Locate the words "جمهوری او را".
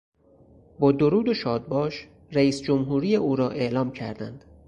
2.61-3.49